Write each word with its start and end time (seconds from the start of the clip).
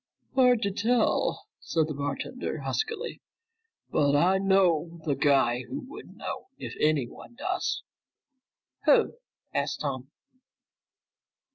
"Hard 0.33 0.63
to 0.63 0.71
tell," 0.71 1.45
said 1.59 1.87
the 1.87 1.93
bartender 1.93 2.61
huskily. 2.61 3.21
"But 3.91 4.15
I 4.15 4.39
do 4.39 4.45
know 4.45 4.99
the 5.05 5.13
guy 5.13 5.61
who 5.69 5.79
would 5.91 6.17
know 6.17 6.47
if 6.57 6.73
anyone 6.79 7.35
does." 7.35 7.83
"Who?" 8.85 9.17
asked 9.53 9.81
Tom. 9.81 10.09